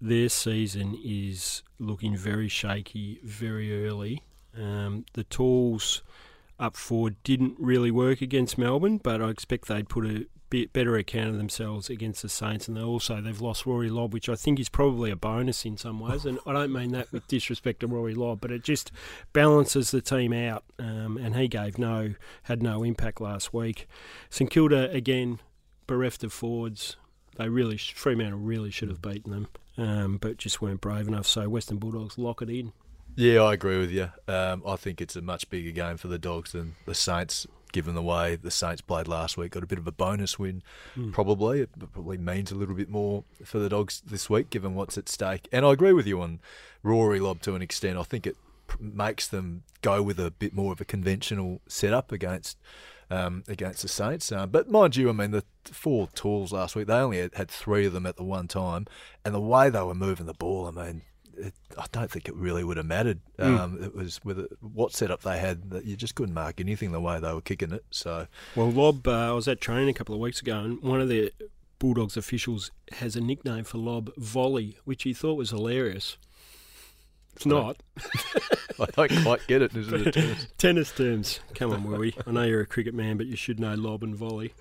their 0.00 0.28
season 0.28 0.98
is 1.04 1.62
looking 1.78 2.16
very 2.16 2.48
shaky, 2.48 3.20
very 3.22 3.86
early. 3.86 4.22
Um, 4.56 5.04
the 5.12 5.24
tools 5.24 6.02
up 6.58 6.76
forward 6.76 7.16
didn't 7.24 7.56
really 7.58 7.90
work 7.90 8.20
against 8.20 8.58
Melbourne, 8.58 8.98
but 8.98 9.22
I 9.22 9.30
expect 9.30 9.68
they'd 9.68 9.88
put 9.88 10.06
a 10.06 10.26
bit 10.50 10.72
better 10.72 10.96
account 10.96 11.30
of 11.30 11.36
themselves 11.36 11.88
against 11.88 12.22
the 12.22 12.28
Saints, 12.28 12.68
and 12.68 12.76
they 12.76 12.82
also 12.82 13.20
they've 13.20 13.40
lost 13.40 13.64
Rory 13.64 13.88
Lobb, 13.88 14.12
which 14.12 14.28
I 14.28 14.34
think 14.34 14.58
is 14.60 14.68
probably 14.68 15.10
a 15.10 15.16
bonus 15.16 15.64
in 15.64 15.76
some 15.76 16.00
ways. 16.00 16.26
And 16.26 16.38
I 16.44 16.52
don't 16.52 16.72
mean 16.72 16.90
that 16.92 17.10
with 17.12 17.26
disrespect 17.28 17.80
to 17.80 17.86
Rory 17.86 18.14
Lobb, 18.14 18.40
but 18.40 18.50
it 18.50 18.64
just 18.64 18.90
balances 19.32 19.92
the 19.92 20.02
team 20.02 20.32
out. 20.32 20.64
Um, 20.78 21.16
and 21.16 21.36
he 21.36 21.48
gave 21.48 21.78
no 21.78 22.14
had 22.42 22.62
no 22.62 22.82
impact 22.82 23.20
last 23.20 23.54
week. 23.54 23.88
St 24.28 24.50
Kilda 24.50 24.90
again 24.90 25.38
bereft 25.86 26.24
of 26.24 26.32
forwards. 26.32 26.96
They 27.36 27.48
really 27.48 27.78
Fremantle 27.78 28.40
really 28.40 28.70
should 28.70 28.88
have 28.88 29.00
beaten 29.00 29.30
them, 29.30 29.48
um, 29.80 30.18
but 30.18 30.36
just 30.36 30.60
weren't 30.62 30.80
brave 30.80 31.08
enough. 31.08 31.26
So 31.26 31.48
Western 31.48 31.78
Bulldogs 31.78 32.18
lock 32.18 32.42
it 32.42 32.50
in. 32.50 32.72
Yeah, 33.16 33.40
I 33.42 33.54
agree 33.54 33.78
with 33.78 33.90
you. 33.90 34.10
Um, 34.28 34.62
I 34.66 34.76
think 34.76 35.00
it's 35.00 35.16
a 35.16 35.20
much 35.22 35.50
bigger 35.50 35.72
game 35.72 35.96
for 35.96 36.06
the 36.08 36.18
Dogs 36.18 36.52
than 36.52 36.76
the 36.86 36.94
Saints, 36.94 37.44
given 37.72 37.94
the 37.96 38.02
way 38.02 38.36
the 38.36 38.52
Saints 38.52 38.80
played 38.82 39.08
last 39.08 39.36
week. 39.36 39.50
Got 39.52 39.64
a 39.64 39.66
bit 39.66 39.78
of 39.78 39.86
a 39.88 39.92
bonus 39.92 40.38
win, 40.38 40.62
Mm. 40.96 41.12
probably. 41.12 41.60
It 41.62 41.70
probably 41.92 42.18
means 42.18 42.52
a 42.52 42.54
little 42.54 42.76
bit 42.76 42.88
more 42.88 43.24
for 43.44 43.58
the 43.58 43.68
Dogs 43.68 44.00
this 44.06 44.30
week, 44.30 44.48
given 44.50 44.74
what's 44.76 44.96
at 44.96 45.08
stake. 45.08 45.48
And 45.50 45.66
I 45.66 45.72
agree 45.72 45.92
with 45.92 46.06
you 46.06 46.20
on 46.22 46.38
Rory 46.84 47.18
Lobb 47.18 47.40
to 47.42 47.54
an 47.56 47.62
extent. 47.62 47.98
I 47.98 48.04
think 48.04 48.26
it 48.28 48.36
makes 48.78 49.26
them 49.26 49.64
go 49.82 50.00
with 50.02 50.20
a 50.20 50.30
bit 50.30 50.54
more 50.54 50.72
of 50.72 50.80
a 50.80 50.84
conventional 50.84 51.60
setup 51.66 52.12
against 52.12 52.58
um, 53.10 53.44
against 53.48 53.82
the 53.82 53.88
Saints. 53.88 54.30
Uh, 54.32 54.46
but 54.46 54.70
mind 54.70 54.96
you, 54.96 55.08
I 55.08 55.12
mean, 55.12 55.32
the 55.32 55.44
four 55.64 56.08
tools 56.14 56.52
last 56.52 56.76
week, 56.76 56.86
they 56.86 56.94
only 56.94 57.18
had, 57.18 57.34
had 57.34 57.50
three 57.50 57.86
of 57.86 57.92
them 57.92 58.06
at 58.06 58.16
the 58.16 58.24
one 58.24 58.48
time. 58.48 58.86
And 59.24 59.34
the 59.34 59.40
way 59.40 59.68
they 59.70 59.82
were 59.82 59.94
moving 59.94 60.26
the 60.26 60.34
ball, 60.34 60.66
I 60.66 60.70
mean, 60.70 61.02
it, 61.36 61.54
I 61.76 61.86
don't 61.92 62.10
think 62.10 62.28
it 62.28 62.34
really 62.34 62.64
would 62.64 62.76
have 62.76 62.86
mattered. 62.86 63.20
Mm. 63.38 63.58
Um, 63.58 63.82
It 63.82 63.94
was 63.94 64.20
with 64.24 64.38
it, 64.38 64.50
what 64.60 64.92
setup 64.92 65.22
they 65.22 65.38
had 65.38 65.70
that 65.70 65.84
you 65.84 65.96
just 65.96 66.14
couldn't 66.14 66.34
mark 66.34 66.60
anything 66.60 66.92
the 66.92 67.00
way 67.00 67.18
they 67.18 67.32
were 67.32 67.40
kicking 67.40 67.72
it. 67.72 67.84
So 67.90 68.26
Well, 68.54 68.70
Lobb, 68.70 69.06
uh, 69.08 69.30
I 69.30 69.32
was 69.32 69.48
at 69.48 69.60
training 69.60 69.88
a 69.88 69.94
couple 69.94 70.14
of 70.14 70.20
weeks 70.20 70.40
ago, 70.40 70.58
and 70.58 70.82
one 70.82 71.00
of 71.00 71.08
the 71.08 71.32
Bulldogs 71.78 72.16
officials 72.16 72.70
has 72.92 73.16
a 73.16 73.20
nickname 73.20 73.64
for 73.64 73.78
Lobb, 73.78 74.10
Volley, 74.16 74.76
which 74.84 75.04
he 75.04 75.14
thought 75.14 75.34
was 75.34 75.50
hilarious. 75.50 76.18
It's 77.36 77.46
not. 77.46 77.76
I 78.80 78.86
don't 78.96 79.22
quite 79.22 79.46
get 79.46 79.62
it. 79.62 79.74
Is 79.74 79.92
it 79.92 80.12
term? 80.12 80.36
Tennis 80.58 80.92
terms. 80.92 81.40
Come 81.54 81.72
on, 81.72 81.84
Willie. 81.84 82.14
I 82.26 82.30
know 82.30 82.42
you're 82.44 82.60
a 82.62 82.66
cricket 82.66 82.94
man, 82.94 83.16
but 83.16 83.26
you 83.26 83.36
should 83.36 83.58
know 83.60 83.74
Lob 83.74 84.02
and 84.02 84.14
Volley. 84.14 84.52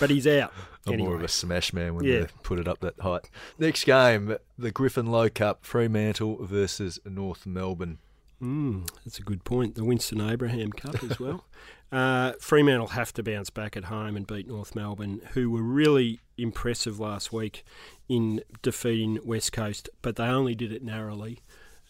But 0.00 0.10
he's 0.10 0.26
out. 0.26 0.52
I'm 0.86 0.94
Anyway. 0.94 1.08
more 1.08 1.16
of 1.16 1.22
a 1.24 1.28
smash 1.28 1.72
man 1.72 1.94
when 1.94 2.04
Yeah. 2.04 2.20
they 2.20 2.26
put 2.42 2.58
it 2.58 2.68
up 2.68 2.80
that 2.80 2.98
height. 3.00 3.28
Next 3.58 3.84
game, 3.84 4.36
the 4.58 4.70
Griffin 4.70 5.06
Logue 5.06 5.34
Cup, 5.34 5.64
Fremantle 5.64 6.44
versus 6.44 6.98
North 7.04 7.46
Melbourne. 7.46 7.98
Mm, 8.42 8.88
that's 9.04 9.18
a 9.18 9.22
good 9.22 9.44
point. 9.44 9.74
The 9.74 9.84
Winston 9.84 10.20
Abraham 10.20 10.72
Cup 10.72 11.02
as 11.04 11.18
well. 11.18 11.44
uh, 11.92 12.32
Fremantle 12.40 12.88
have 12.88 13.12
to 13.14 13.22
bounce 13.22 13.48
back 13.50 13.76
at 13.76 13.84
home 13.84 14.16
and 14.16 14.26
beat 14.26 14.46
North 14.48 14.74
Melbourne, 14.74 15.20
who 15.32 15.50
were 15.50 15.62
really 15.62 16.20
impressive 16.36 16.98
last 17.00 17.32
week 17.32 17.64
in 18.08 18.42
defeating 18.60 19.18
West 19.24 19.52
Coast, 19.52 19.88
but 20.02 20.16
they 20.16 20.24
only 20.24 20.54
did 20.54 20.72
it 20.72 20.82
narrowly. 20.82 21.38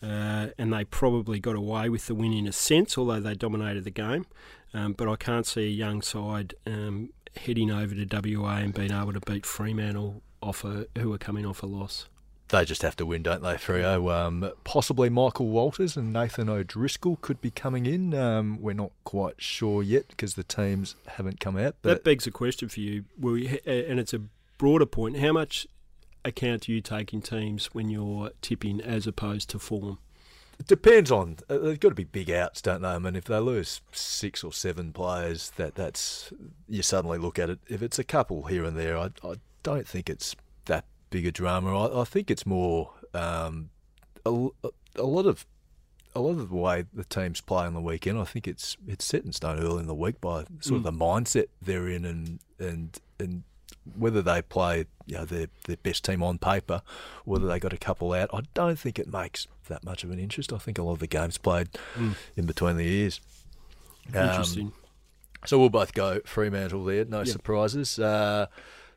Uh, 0.04 0.48
and 0.58 0.72
they 0.72 0.84
probably 0.84 1.40
got 1.40 1.56
away 1.56 1.88
with 1.88 2.06
the 2.06 2.14
win 2.14 2.32
in 2.32 2.46
a 2.46 2.52
sense, 2.52 2.98
although 2.98 3.20
they 3.20 3.34
dominated 3.34 3.84
the 3.84 3.90
game. 3.90 4.26
Um, 4.74 4.92
but 4.92 5.08
I 5.08 5.16
can't 5.16 5.46
see 5.46 5.62
a 5.62 5.70
young 5.70 6.02
side 6.02 6.54
um, 6.66 7.10
heading 7.36 7.70
over 7.70 7.94
to 7.94 8.36
WA 8.36 8.56
and 8.56 8.74
being 8.74 8.92
able 8.92 9.12
to 9.14 9.20
beat 9.20 9.46
Fremantle 9.46 10.22
off 10.42 10.64
a, 10.64 10.86
who 10.98 11.12
are 11.14 11.18
coming 11.18 11.46
off 11.46 11.62
a 11.62 11.66
loss. 11.66 12.08
They 12.48 12.66
just 12.66 12.82
have 12.82 12.96
to 12.96 13.06
win, 13.06 13.22
don't 13.22 13.42
they, 13.42 13.54
Freo? 13.54 14.12
Um, 14.14 14.50
possibly 14.64 15.08
Michael 15.08 15.46
Walters 15.46 15.96
and 15.96 16.12
Nathan 16.12 16.50
O'Driscoll 16.50 17.16
could 17.22 17.40
be 17.40 17.50
coming 17.50 17.86
in. 17.86 18.12
Um, 18.12 18.60
we're 18.60 18.74
not 18.74 18.92
quite 19.04 19.40
sure 19.40 19.82
yet 19.82 20.08
because 20.08 20.34
the 20.34 20.44
teams 20.44 20.96
haven't 21.06 21.40
come 21.40 21.56
out. 21.56 21.76
But 21.80 21.88
that 21.88 22.04
begs 22.04 22.26
a 22.26 22.30
question 22.30 22.68
for 22.68 22.80
you, 22.80 23.06
Will 23.18 23.38
you, 23.38 23.58
and 23.64 23.98
it's 23.98 24.12
a 24.12 24.20
broader 24.58 24.86
point. 24.86 25.18
How 25.18 25.32
much 25.32 25.66
account 26.24 26.62
do 26.62 26.72
you 26.72 26.80
take 26.80 27.12
in 27.12 27.20
teams 27.22 27.66
when 27.74 27.90
you're 27.90 28.30
tipping 28.40 28.80
as 28.80 29.06
opposed 29.06 29.50
to 29.50 29.58
form? 29.58 29.98
It 30.58 30.66
depends 30.68 31.10
on. 31.10 31.38
Uh, 31.50 31.58
they've 31.58 31.80
got 31.80 31.88
to 31.88 31.94
be 31.96 32.04
big 32.04 32.30
outs, 32.30 32.62
don't 32.62 32.82
they? 32.82 32.88
I 32.88 32.98
mean, 32.98 33.16
if 33.16 33.24
they 33.24 33.38
lose 33.38 33.80
six 33.92 34.44
or 34.44 34.52
seven 34.52 34.92
players, 34.92 35.50
that 35.56 35.74
that's 35.74 36.32
you 36.68 36.80
suddenly 36.82 37.18
look 37.18 37.38
at 37.40 37.50
it. 37.50 37.58
If 37.68 37.82
it's 37.82 37.98
a 37.98 38.04
couple 38.04 38.44
here 38.44 38.64
and 38.64 38.76
there, 38.76 38.96
I, 38.96 39.10
I 39.24 39.34
don't 39.64 39.86
think 39.88 40.08
it's 40.08 40.36
that 40.66 40.84
big 41.10 41.26
a 41.26 41.32
drama. 41.32 41.76
I, 41.88 42.02
I 42.02 42.04
think 42.04 42.30
it's 42.30 42.46
more 42.46 42.92
um, 43.14 43.70
a, 44.24 44.30
a 44.96 45.02
lot 45.02 45.26
of 45.26 45.44
a 46.14 46.20
lot 46.20 46.38
of 46.38 46.48
the 46.50 46.54
way 46.54 46.84
the 46.94 47.02
teams 47.02 47.40
play 47.40 47.64
on 47.66 47.74
the 47.74 47.80
weekend, 47.80 48.18
I 48.20 48.24
think 48.24 48.46
it's 48.46 48.76
it's 48.86 49.04
set 49.04 49.24
in 49.24 49.32
stone 49.32 49.58
early 49.58 49.80
in 49.80 49.88
the 49.88 49.94
week 49.94 50.20
by 50.20 50.44
sort 50.60 50.76
of 50.78 50.82
Mm. 50.82 50.84
the 50.84 50.92
mindset 50.92 51.46
they're 51.60 51.88
in 51.88 52.04
and 52.04 52.38
and 52.60 52.96
and 53.18 53.42
whether 53.96 54.22
they 54.22 54.40
play 54.42 54.86
you 55.06 55.16
know 55.16 55.24
their 55.24 55.46
their 55.66 55.76
best 55.76 56.04
team 56.04 56.22
on 56.22 56.38
paper, 56.38 56.82
whether 57.24 57.46
they 57.46 57.58
got 57.58 57.72
a 57.72 57.76
couple 57.78 58.12
out. 58.12 58.30
I 58.32 58.40
don't 58.54 58.78
think 58.78 58.98
it 58.98 59.12
makes 59.12 59.46
that 59.68 59.84
much 59.84 60.04
of 60.04 60.10
an 60.10 60.18
interest. 60.18 60.52
I 60.52 60.58
think 60.58 60.78
a 60.78 60.82
lot 60.82 60.92
of 60.92 60.98
the 61.00 61.06
games 61.06 61.38
played 61.38 61.68
Mm. 61.96 62.14
in 62.36 62.46
between 62.46 62.76
the 62.76 62.86
ears. 62.86 63.20
Um, 64.14 64.22
Interesting. 64.28 64.72
so 65.46 65.58
we'll 65.58 65.70
both 65.70 65.94
go 65.94 66.20
Fremantle 66.24 66.84
there, 66.84 67.04
no 67.06 67.18
Yep. 67.18 67.28
surprises. 67.28 67.98
Uh, 67.98 68.46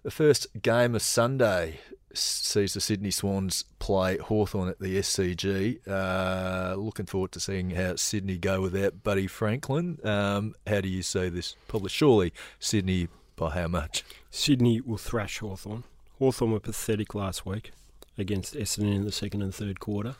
the 0.03 0.11
first 0.11 0.47
game 0.61 0.95
of 0.95 1.01
Sunday 1.01 1.79
sees 2.13 2.73
the 2.73 2.81
Sydney 2.81 3.11
Swans 3.11 3.63
play 3.79 4.17
Hawthorn 4.17 4.69
at 4.69 4.79
the 4.79 4.97
SCG. 4.97 5.79
Uh, 5.87 6.75
looking 6.75 7.05
forward 7.05 7.31
to 7.33 7.39
seeing 7.39 7.71
how 7.71 7.95
Sydney 7.95 8.37
go 8.37 8.59
without 8.61 9.03
Buddy 9.03 9.27
Franklin. 9.27 9.99
Um, 10.03 10.55
how 10.65 10.81
do 10.81 10.89
you 10.89 11.03
see 11.03 11.29
this? 11.29 11.55
Probably, 11.67 11.89
surely 11.89 12.33
Sydney 12.59 13.07
by 13.37 13.51
how 13.51 13.67
much? 13.69 14.03
Sydney 14.29 14.81
will 14.81 14.97
thrash 14.97 15.37
Hawthorn. 15.39 15.85
Hawthorn 16.19 16.51
were 16.51 16.59
pathetic 16.59 17.15
last 17.15 17.45
week 17.45 17.71
against 18.17 18.55
Essendon 18.55 18.95
in 18.95 19.05
the 19.05 19.11
second 19.11 19.41
and 19.41 19.55
third 19.55 19.79
quarter. 19.79 20.15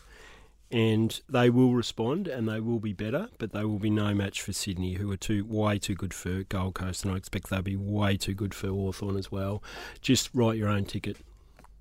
And 0.70 1.20
they 1.30 1.50
will 1.50 1.74
respond 1.74 2.28
and 2.28 2.48
they 2.48 2.60
will 2.60 2.80
be 2.80 2.94
better, 2.94 3.30
but 3.40 3.52
they 3.54 3.64
will 3.64 3.80
be 3.80 3.90
no 3.90 4.14
match 4.14 4.42
for 4.42 4.54
Sydney, 4.54 4.94
who 4.96 5.10
are 5.12 5.18
too 5.18 5.46
way 5.46 5.80
too 5.80 5.96
good 5.96 6.14
for 6.14 6.44
Gold 6.44 6.76
Coast, 6.76 7.04
and 7.06 7.14
I 7.14 7.18
expect 7.18 7.50
they'll 7.50 7.62
be 7.62 7.76
way 7.78 8.18
too 8.18 8.34
good 8.34 8.54
for 8.54 8.68
Hawthorn 8.68 9.18
as 9.18 9.32
well. 9.32 9.64
Just 10.02 10.30
write 10.34 10.58
your 10.58 10.70
own 10.70 10.86
ticket. 10.86 11.18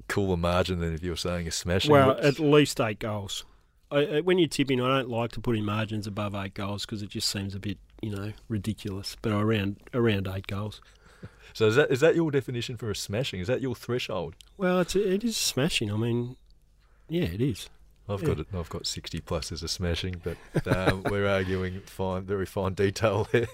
Cooler 0.08 0.36
margin 0.36 0.78
than 0.78 0.94
if 0.94 1.02
you 1.02 1.10
were 1.10 1.16
saying 1.16 1.48
a 1.48 1.50
smashing. 1.50 1.90
Well, 1.90 2.14
which- 2.14 2.24
at 2.24 2.38
least 2.38 2.80
eight 2.80 2.98
goals. 3.00 3.44
I, 3.90 4.20
when 4.20 4.38
you're 4.38 4.48
tipping, 4.48 4.80
I 4.80 4.88
don't 4.88 5.10
like 5.10 5.30
to 5.32 5.40
put 5.40 5.56
in 5.56 5.64
margins 5.64 6.06
above 6.08 6.34
eight 6.34 6.54
goals 6.54 6.84
because 6.86 7.02
it 7.02 7.08
just 7.10 7.28
seems 7.28 7.54
a 7.54 7.60
bit, 7.60 7.78
you 8.02 8.10
know, 8.10 8.32
ridiculous. 8.48 9.16
But 9.22 9.32
around 9.32 9.76
around 9.94 10.28
eight 10.32 10.46
goals. 10.48 10.80
So 11.52 11.66
is 11.66 11.76
that 11.76 11.90
is 11.90 12.00
that 12.00 12.14
your 12.14 12.30
definition 12.30 12.76
for 12.76 12.90
a 12.90 12.96
smashing? 12.96 13.40
Is 13.40 13.46
that 13.48 13.60
your 13.60 13.74
threshold? 13.74 14.34
Well, 14.56 14.80
it's 14.80 14.94
it 14.96 15.24
is 15.24 15.36
smashing. 15.36 15.92
I 15.92 15.96
mean, 15.96 16.36
yeah, 17.08 17.24
it 17.24 17.40
is. 17.40 17.68
I've 18.08 18.20
Yeah. 18.22 18.26
got 18.28 18.40
it. 18.40 18.46
I've 18.54 18.68
got 18.68 18.86
sixty 18.86 19.20
plus 19.20 19.50
as 19.50 19.62
a 19.62 19.68
smashing, 19.68 20.22
but 20.22 20.36
um, 20.76 21.02
we're 21.10 21.26
arguing 21.26 21.80
fine, 21.86 22.22
very 22.22 22.46
fine 22.46 22.74
detail 22.74 23.26
there. 23.32 23.48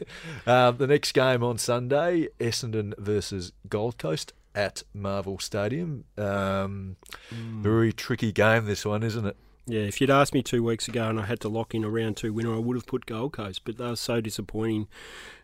Um, 0.47 0.77
the 0.77 0.87
next 0.87 1.13
game 1.13 1.43
on 1.43 1.57
Sunday, 1.59 2.29
Essendon 2.39 2.93
versus 2.99 3.53
Gold 3.69 3.97
Coast 3.99 4.33
at 4.55 4.83
Marvel 4.93 5.39
Stadium. 5.39 6.05
Um, 6.19 6.97
very 7.31 7.93
tricky 7.95 8.31
game, 8.33 8.67
this 8.67 8.85
one, 8.85 9.03
isn't 9.03 9.25
it? 9.27 9.37
Yeah, 9.67 9.83
if 9.83 10.01
you'd 10.01 10.11
asked 10.11 10.35
me 10.35 10.43
two 10.43 10.63
weeks 10.63 10.89
ago 10.89 11.09
and 11.09 11.21
I 11.21 11.27
had 11.27 11.41
to 11.41 11.49
lock 11.49 11.75
in 11.75 11.85
a 11.85 11.91
round 11.91 12.17
two 12.17 12.33
winner, 12.33 12.55
I 12.55 12.59
would 12.59 12.77
have 12.77 12.87
put 12.87 13.07
Gold 13.07 13.35
Coast, 13.35 13.63
but 13.65 13.79
they 13.79 13.87
were 13.87 13.97
so 13.97 14.21
disappointing, 14.21 14.89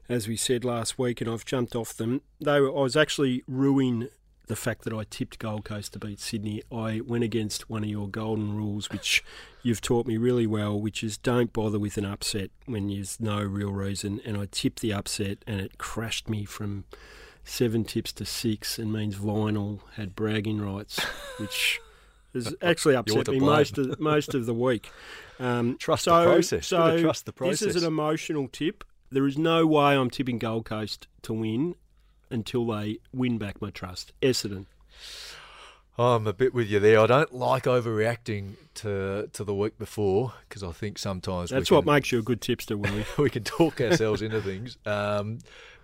as 0.09 0.27
we 0.27 0.37
said 0.37 0.65
last 0.65 0.99
week, 0.99 1.21
and 1.21 1.31
I've 1.31 1.45
jumped 1.45 1.77
off 1.77 1.95
them. 1.95 2.23
They 2.41 2.61
were, 2.61 2.71
I 2.77 2.83
was 2.83 2.97
actually 2.97 3.45
ruining 3.47 4.09
the 4.49 4.57
fact 4.57 4.83
that 4.85 4.93
I 4.93 5.05
tipped 5.09 5.39
Gold 5.39 5.65
Coast 5.65 5.93
to 5.93 5.99
beat 6.01 6.19
Sydney. 6.19 6.63
I 6.73 7.01
went 7.01 7.23
against 7.23 7.71
one 7.71 7.85
of 7.85 7.91
your 7.91 8.09
golden 8.09 8.57
rules, 8.57 8.91
which 8.91 9.23
you've 9.63 9.81
taught 9.81 10.07
me 10.07 10.17
really 10.17 10.47
well, 10.47 10.81
which 10.81 11.05
is 11.05 11.17
don't 11.17 11.53
bother 11.53 11.79
with 11.79 11.97
an 11.97 12.05
upset 12.05 12.51
when 12.67 12.89
there's 12.89 13.21
no 13.21 13.41
real 13.41 13.73
reason. 13.73 14.21
And 14.25 14.37
I 14.37 14.49
tipped 14.51 14.81
the 14.81 14.93
upset, 14.93 15.39
and 15.47 15.61
it 15.61 15.79
crashed 15.79 16.29
me 16.29 16.45
from 16.45 16.85
seven 17.45 17.85
tips 17.85 18.13
to 18.15 18.25
six, 18.25 18.79
and 18.79 18.93
means 18.93 19.17
Vinall 19.17 19.81
had 19.95 20.17
bragging 20.17 20.61
rights, 20.61 20.99
which 21.39 21.79
has 22.45 22.55
actually 22.63 22.97
upset 22.97 23.29
me 23.29 23.41
most 23.41 23.79
of 23.79 23.99
most 24.01 24.35
of 24.35 24.47
the 24.47 24.55
week. 24.55 24.91
Um, 25.39 25.77
Trust 25.81 26.07
the 26.07 26.25
process. 26.25 26.67
So 26.67 27.01
trust 27.01 27.27
the 27.27 27.33
process. 27.33 27.61
this 27.61 27.77
is 27.77 27.83
an 27.83 27.89
emotional 27.89 28.49
tip. 28.49 28.85
There 29.11 29.27
is 29.27 29.39
no 29.39 29.67
way 29.67 29.97
I'm 29.97 30.11
tipping 30.11 30.39
Gold 30.39 30.65
Coast 30.65 31.07
to 31.23 31.33
win 31.33 31.75
until 32.31 32.67
they 32.67 32.99
win 33.13 33.39
back 33.39 33.61
my 33.63 33.71
trust. 33.71 34.13
Essendon. 34.21 34.67
I'm 35.99 36.29
a 36.29 36.33
bit 36.33 36.55
with 36.55 36.69
you 36.69 36.79
there. 36.79 37.01
I 37.01 37.07
don't 37.07 37.35
like 37.35 37.65
overreacting 37.65 38.55
to 38.75 39.29
to 39.33 39.45
the 39.45 39.55
week 39.55 39.79
before 39.79 40.35
because 40.49 40.63
I 40.63 40.71
think 40.71 40.99
sometimes 40.99 41.51
That's 41.51 41.71
what 41.71 41.85
makes 41.85 42.13
you 42.13 42.21
a 42.21 42.23
good 42.23 42.41
tipster, 42.41 42.77
Willie. 42.77 43.05
we 43.19 43.31
can 43.31 43.43
talk 43.43 43.81
ourselves 43.81 44.23
into 44.23 44.41
things. 44.41 44.79
Um, 44.87 45.39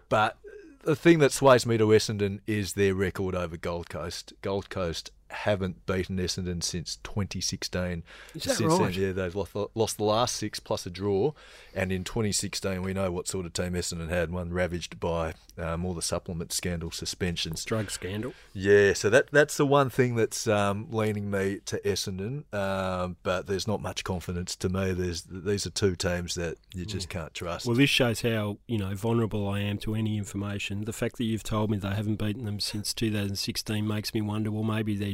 but 0.09 0.37
the 0.83 0.95
thing 0.95 1.19
that 1.19 1.33
sways 1.33 1.67
me 1.67 1.79
to 1.79 1.87
Essendon 1.87 2.41
is 2.47 2.75
their 2.75 2.95
record 2.95 3.35
over 3.35 3.57
Gold 3.57 3.89
Coast. 3.89 4.33
Gold 4.41 4.71
Coast 4.71 5.11
haven't 5.35 5.85
beaten 5.87 6.17
Essendon 6.19 6.63
since 6.63 6.97
2016. 7.05 8.03
Is 8.35 8.45
that 8.45 8.57
since 8.57 8.73
right? 8.73 8.93
then, 8.93 9.03
yeah, 9.03 9.13
they've 9.13 9.35
lost, 9.35 9.55
lost 9.75 9.99
the 9.99 10.05
last 10.05 10.37
six 10.37 10.61
plus 10.61 10.87
a 10.87 10.91
draw. 10.91 11.33
And 11.75 11.93
in 11.93 12.05
2016, 12.05 12.83
we 12.83 12.95
know 12.95 13.11
what 13.11 13.29
sort 13.29 13.47
of 13.47 13.53
team 13.53 13.73
Essendon 13.73 14.09
had, 14.09 14.31
one 14.31 14.53
ravaged 14.53 15.01
by 15.01 15.35
um, 15.59 15.85
all 15.85 15.95
the 15.95 16.03
supplement 16.03 16.53
scandal 16.53 16.91
suspensions. 16.91 17.65
Drug 17.65 17.91
scandal. 17.91 18.35
Yeah, 18.53 18.93
so 18.93 19.11
that 19.11 19.31
that's 19.31 19.57
the 19.57 19.67
one 19.67 19.91
thing 19.91 20.17
that's 20.17 20.47
um, 20.47 20.89
leaning 20.91 21.31
me 21.31 21.61
to 21.67 21.79
Essendon, 21.81 22.53
um, 22.55 23.17
but 23.23 23.47
there's 23.47 23.69
not 23.69 23.81
much 23.81 24.05
confidence 24.05 24.57
to 24.57 24.69
me. 24.69 24.93
There's 24.93 25.23
these 25.23 25.67
are 25.67 25.71
two 25.71 25.97
teams 25.97 26.35
that 26.35 26.57
you 26.75 26.85
just 26.85 27.09
can't 27.09 27.33
trust. 27.35 27.67
Well, 27.67 27.77
this 27.77 27.91
shows 27.91 28.23
how 28.23 28.59
you 28.67 28.79
know 28.79 28.95
vulnerable 28.95 29.49
I 29.49 29.61
am 29.61 29.79
to 29.79 29.95
any 29.95 30.19
information. 30.19 30.85
The 30.85 30.93
fact 30.93 31.19
that 31.19 31.25
you've 31.25 31.45
told 31.45 31.71
me 31.71 31.79
they 31.79 31.89
haven't 31.89 32.17
beaten 32.17 32.45
them 32.45 32.61
since 32.61 32.93
2016 32.95 33.87
makes 33.87 34.15
me 34.15 34.21
wonder. 34.21 34.51
Well, 34.51 34.65
maybe 34.65 34.97
they're 34.97 35.13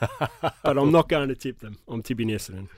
but 0.00 0.78
I'm 0.78 0.92
not 0.92 1.08
going 1.08 1.28
to 1.28 1.34
tip 1.34 1.60
them. 1.60 1.78
I'm 1.88 2.02
tipping 2.02 2.28
Essendon. 2.28 2.68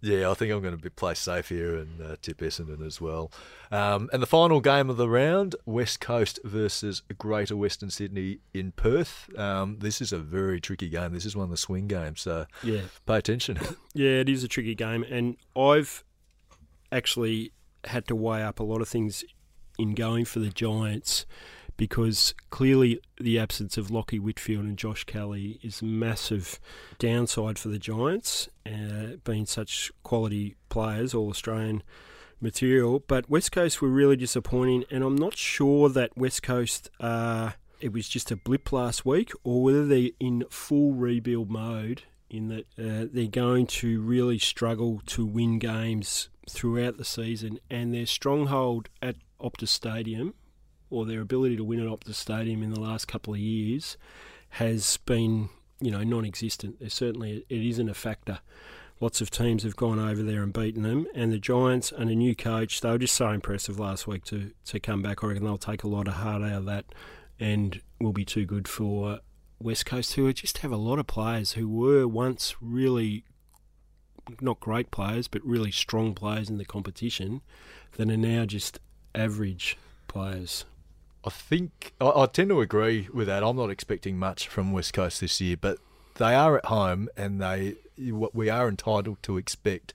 yeah, 0.00 0.30
I 0.30 0.34
think 0.34 0.52
I'm 0.52 0.60
going 0.60 0.76
to 0.76 0.80
be 0.80 0.90
play 0.90 1.14
safe 1.14 1.48
here 1.48 1.76
and 1.76 2.00
uh, 2.00 2.16
tip 2.22 2.38
Essendon 2.38 2.86
as 2.86 3.00
well. 3.00 3.32
Um, 3.70 4.08
and 4.12 4.22
the 4.22 4.26
final 4.26 4.60
game 4.60 4.88
of 4.90 4.96
the 4.96 5.08
round, 5.08 5.56
West 5.64 6.00
Coast 6.00 6.38
versus 6.44 7.02
Greater 7.18 7.56
Western 7.56 7.90
Sydney 7.90 8.38
in 8.54 8.72
Perth. 8.72 9.28
Um, 9.38 9.78
this 9.80 10.00
is 10.00 10.12
a 10.12 10.18
very 10.18 10.60
tricky 10.60 10.88
game. 10.88 11.12
This 11.12 11.24
is 11.24 11.34
one 11.34 11.44
of 11.44 11.50
the 11.50 11.56
swing 11.56 11.88
games, 11.88 12.20
so 12.20 12.46
Yeah, 12.62 12.82
pay 13.06 13.16
attention. 13.18 13.58
Yeah, 13.94 14.20
it 14.20 14.28
is 14.28 14.44
a 14.44 14.48
tricky 14.48 14.74
game, 14.74 15.04
and 15.04 15.38
I've 15.56 16.04
actually 16.92 17.52
had 17.84 18.06
to 18.08 18.14
weigh 18.14 18.42
up 18.42 18.60
a 18.60 18.62
lot 18.62 18.82
of 18.82 18.88
things 18.88 19.24
in 19.78 19.94
going 19.94 20.26
for 20.26 20.38
the 20.38 20.50
Giants 20.50 21.24
because 21.76 22.34
clearly 22.50 23.00
the 23.20 23.38
absence 23.38 23.76
of 23.76 23.88
Lachie 23.88 24.20
Whitfield 24.20 24.64
and 24.64 24.78
Josh 24.78 25.04
Kelly 25.04 25.58
is 25.62 25.82
a 25.82 25.84
massive 25.84 26.58
downside 26.98 27.58
for 27.58 27.68
the 27.68 27.78
Giants, 27.78 28.48
uh, 28.64 29.16
being 29.24 29.46
such 29.46 29.92
quality 30.02 30.56
players, 30.68 31.14
all 31.14 31.30
Australian 31.30 31.82
material. 32.40 33.02
But 33.06 33.28
West 33.30 33.52
Coast 33.52 33.80
were 33.80 33.88
really 33.88 34.16
disappointing, 34.16 34.84
and 34.90 35.02
I'm 35.04 35.16
not 35.16 35.36
sure 35.36 35.88
that 35.90 36.16
West 36.16 36.42
Coast. 36.42 36.90
Uh, 37.00 37.52
it 37.78 37.92
was 37.92 38.08
just 38.08 38.30
a 38.30 38.36
blip 38.36 38.72
last 38.72 39.04
week, 39.04 39.32
or 39.44 39.62
whether 39.62 39.86
they're 39.86 40.10
in 40.18 40.44
full 40.48 40.94
rebuild 40.94 41.50
mode 41.50 42.04
in 42.30 42.48
that 42.48 42.66
uh, 42.78 43.06
they're 43.12 43.26
going 43.26 43.66
to 43.66 44.00
really 44.00 44.38
struggle 44.38 45.00
to 45.06 45.24
win 45.24 45.58
games 45.58 46.28
throughout 46.48 46.96
the 46.96 47.04
season, 47.04 47.58
and 47.70 47.92
their 47.92 48.06
stronghold 48.06 48.88
at 49.02 49.16
Optus 49.40 49.68
Stadium, 49.68 50.34
or 50.90 51.04
their 51.04 51.20
ability 51.20 51.56
to 51.56 51.64
win 51.64 51.80
at 51.80 51.86
Optus 51.86 52.14
Stadium 52.14 52.62
in 52.62 52.70
the 52.70 52.80
last 52.80 53.06
couple 53.08 53.34
of 53.34 53.40
years, 53.40 53.96
has 54.50 54.98
been 54.98 55.48
you 55.80 55.90
know 55.90 56.02
non-existent. 56.02 56.78
There's 56.80 56.94
certainly 56.94 57.44
it 57.48 57.62
isn't 57.62 57.88
a 57.88 57.94
factor. 57.94 58.40
Lots 58.98 59.20
of 59.20 59.30
teams 59.30 59.62
have 59.62 59.76
gone 59.76 59.98
over 59.98 60.22
there 60.22 60.42
and 60.42 60.52
beaten 60.52 60.82
them, 60.82 61.06
and 61.14 61.30
the 61.30 61.38
Giants 61.38 61.92
and 61.92 62.08
a 62.08 62.14
new 62.14 62.34
coach, 62.34 62.80
they 62.80 62.90
were 62.90 62.98
just 62.98 63.14
so 63.14 63.28
impressive 63.28 63.78
last 63.78 64.06
week 64.06 64.24
to 64.24 64.52
to 64.66 64.80
come 64.80 65.02
back. 65.02 65.22
I 65.22 65.28
reckon 65.28 65.44
they'll 65.44 65.58
take 65.58 65.84
a 65.84 65.88
lot 65.88 66.08
of 66.08 66.14
heart 66.14 66.42
out 66.42 66.52
of 66.52 66.64
that, 66.66 66.86
and 67.38 67.80
will 68.00 68.12
be 68.12 68.24
too 68.24 68.46
good 68.46 68.68
for 68.68 69.20
West 69.58 69.86
Coast, 69.86 70.14
who 70.14 70.32
just 70.32 70.58
have 70.58 70.72
a 70.72 70.76
lot 70.76 70.98
of 70.98 71.06
players 71.06 71.52
who 71.52 71.68
were 71.68 72.06
once 72.06 72.56
really 72.60 73.24
not 74.40 74.60
great 74.60 74.90
players, 74.90 75.28
but 75.28 75.44
really 75.44 75.70
strong 75.70 76.14
players 76.14 76.50
in 76.50 76.58
the 76.58 76.64
competition, 76.64 77.42
that 77.96 78.10
are 78.10 78.16
now 78.16 78.44
just 78.44 78.80
average 79.14 79.76
players. 80.08 80.64
I 81.26 81.30
think 81.30 81.92
I, 82.00 82.12
I 82.14 82.26
tend 82.26 82.50
to 82.50 82.60
agree 82.60 83.08
with 83.12 83.26
that. 83.26 83.42
I'm 83.42 83.56
not 83.56 83.70
expecting 83.70 84.16
much 84.16 84.46
from 84.46 84.72
West 84.72 84.92
Coast 84.92 85.20
this 85.20 85.40
year, 85.40 85.56
but 85.60 85.78
they 86.14 86.34
are 86.34 86.56
at 86.56 86.66
home, 86.66 87.08
and 87.16 87.42
they 87.42 87.74
what 87.98 88.34
we 88.34 88.48
are 88.48 88.68
entitled 88.68 89.22
to 89.24 89.36
expect 89.36 89.92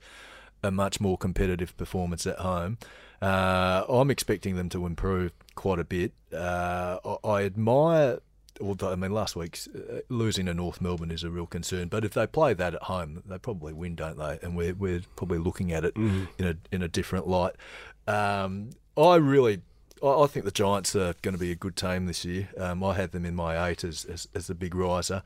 a 0.62 0.70
much 0.70 1.00
more 1.00 1.16
competitive 1.16 1.76
performance 1.76 2.26
at 2.26 2.38
home. 2.38 2.78
Uh, 3.20 3.84
I'm 3.88 4.10
expecting 4.10 4.56
them 4.56 4.68
to 4.70 4.84
improve 4.84 5.32
quite 5.54 5.78
a 5.78 5.84
bit. 5.84 6.12
Uh, 6.32 6.98
I, 7.04 7.28
I 7.28 7.44
admire. 7.44 8.20
Although 8.60 8.92
I 8.92 8.96
mean, 8.96 9.12
last 9.12 9.34
week's 9.34 9.66
uh, 9.68 10.00
losing 10.10 10.46
to 10.46 10.54
North 10.54 10.82
Melbourne 10.82 11.10
is 11.10 11.24
a 11.24 11.30
real 11.30 11.46
concern. 11.46 11.88
But 11.88 12.04
if 12.04 12.12
they 12.12 12.26
play 12.26 12.52
that 12.52 12.74
at 12.74 12.82
home, 12.82 13.22
they 13.26 13.38
probably 13.38 13.72
win, 13.72 13.94
don't 13.94 14.18
they? 14.18 14.38
And 14.42 14.54
we're 14.54 14.74
we're 14.74 15.00
probably 15.16 15.38
looking 15.38 15.72
at 15.72 15.84
it 15.86 15.96
in 15.96 16.28
a 16.38 16.56
in 16.70 16.82
a 16.82 16.88
different 16.88 17.26
light. 17.26 17.54
Um, 18.06 18.70
I 18.96 19.16
really 19.16 19.62
I 20.02 20.22
I 20.22 20.26
think 20.26 20.44
the 20.44 20.50
Giants 20.50 20.94
are 20.96 21.14
going 21.22 21.34
to 21.34 21.40
be 21.40 21.52
a 21.52 21.56
good 21.56 21.76
team 21.76 22.06
this 22.06 22.24
year. 22.24 22.48
Um, 22.58 22.82
I 22.82 22.94
had 22.94 23.12
them 23.12 23.24
in 23.24 23.34
my 23.34 23.68
eight 23.68 23.84
as, 23.84 24.04
as 24.04 24.28
as 24.34 24.46
the 24.46 24.54
big 24.54 24.74
riser, 24.74 25.22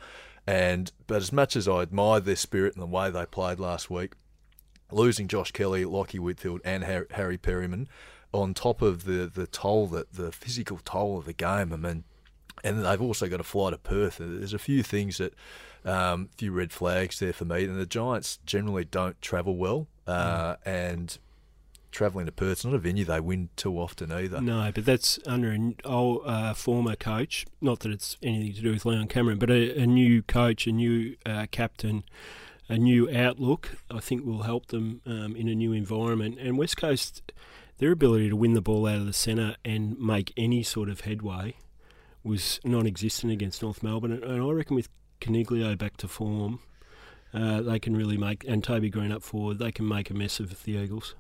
and 0.46 0.92
but 1.06 1.16
as 1.16 1.32
much 1.32 1.56
as 1.56 1.66
I 1.68 1.82
admired 1.82 2.24
their 2.24 2.36
spirit 2.36 2.74
and 2.74 2.82
the 2.82 2.86
way 2.86 3.10
they 3.10 3.26
played 3.26 3.58
last 3.58 3.90
week, 3.90 4.12
losing 4.90 5.28
Josh 5.28 5.52
Kelly, 5.52 5.84
Lachie 5.84 6.20
Whitfield, 6.20 6.60
and 6.64 6.84
Harry 6.84 7.38
Perryman, 7.38 7.88
on 8.32 8.54
top 8.54 8.82
of 8.82 9.04
the 9.04 9.30
the 9.32 9.46
toll 9.46 9.86
that 9.88 10.12
the 10.12 10.32
physical 10.32 10.78
toll 10.84 11.18
of 11.18 11.24
the 11.24 11.32
game. 11.32 11.72
I 11.72 11.76
mean, 11.76 12.04
and 12.64 12.84
they've 12.84 13.02
also 13.02 13.28
got 13.28 13.38
to 13.38 13.44
fly 13.44 13.70
to 13.70 13.78
Perth. 13.78 14.18
There's 14.18 14.54
a 14.54 14.58
few 14.58 14.82
things 14.82 15.18
that, 15.18 15.34
um, 15.84 16.30
a 16.32 16.36
few 16.36 16.52
red 16.52 16.72
flags 16.72 17.18
there 17.18 17.32
for 17.32 17.44
me. 17.44 17.64
And 17.64 17.78
the 17.78 17.86
Giants 17.86 18.38
generally 18.44 18.84
don't 18.84 19.20
travel 19.20 19.56
well, 19.56 19.88
uh, 20.06 20.54
mm. 20.54 20.56
and 20.64 21.18
travelling 21.96 22.26
to 22.26 22.32
Perth, 22.32 22.52
it's 22.52 22.64
not 22.64 22.74
a 22.74 22.78
venue 22.78 23.04
they 23.04 23.20
win 23.20 23.48
too 23.56 23.78
often 23.78 24.12
either. 24.12 24.40
No, 24.40 24.70
but 24.74 24.84
that's 24.84 25.18
under 25.26 25.50
a 25.50 25.74
old, 25.84 26.22
uh, 26.26 26.52
former 26.52 26.94
coach. 26.94 27.46
Not 27.60 27.80
that 27.80 27.90
it's 27.90 28.16
anything 28.22 28.52
to 28.52 28.60
do 28.60 28.72
with 28.72 28.84
Leon 28.84 29.08
Cameron, 29.08 29.38
but 29.38 29.50
a, 29.50 29.80
a 29.80 29.86
new 29.86 30.22
coach, 30.22 30.66
a 30.66 30.72
new 30.72 31.16
uh, 31.24 31.46
captain, 31.50 32.04
a 32.68 32.76
new 32.76 33.10
outlook. 33.10 33.78
I 33.90 34.00
think 34.00 34.24
will 34.26 34.42
help 34.42 34.66
them 34.66 35.00
um, 35.06 35.34
in 35.34 35.48
a 35.48 35.54
new 35.54 35.72
environment. 35.72 36.38
And 36.38 36.58
West 36.58 36.76
Coast, 36.76 37.32
their 37.78 37.92
ability 37.92 38.28
to 38.28 38.36
win 38.36 38.52
the 38.52 38.60
ball 38.60 38.86
out 38.86 38.96
of 38.96 39.06
the 39.06 39.12
centre 39.14 39.56
and 39.64 39.98
make 39.98 40.32
any 40.36 40.62
sort 40.62 40.90
of 40.90 41.00
headway 41.00 41.54
was 42.22 42.60
non-existent 42.62 43.32
against 43.32 43.62
North 43.62 43.82
Melbourne. 43.82 44.12
And 44.12 44.42
I 44.42 44.50
reckon 44.50 44.76
with 44.76 44.88
Coniglio 45.20 45.78
back 45.78 45.96
to 45.98 46.08
form. 46.08 46.60
Uh, 47.32 47.60
they 47.60 47.78
can 47.78 47.96
really 47.96 48.16
make, 48.16 48.44
and 48.46 48.62
Toby 48.62 48.88
Greene 48.88 49.12
up 49.12 49.22
forward, 49.22 49.58
they 49.58 49.72
can 49.72 49.86
make 49.86 50.10
a 50.10 50.14
mess 50.14 50.40
of 50.40 50.62
the 50.64 50.72
Eagles. 50.72 51.14